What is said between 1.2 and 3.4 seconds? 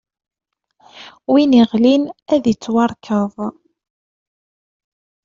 Win iɣlin ad ittwarkeḍ.